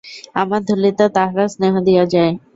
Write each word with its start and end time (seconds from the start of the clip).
আমার 0.35 0.61
ধূলিতে 0.63 1.05
তাহারা 1.15 1.45
স্নেহ 1.53 1.73
দিয়া 1.87 2.03
যায়। 2.13 2.33